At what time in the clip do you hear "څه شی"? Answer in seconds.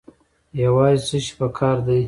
1.07-1.33